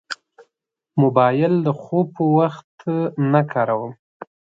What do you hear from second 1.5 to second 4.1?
د خوب پر وخت نه کاروم.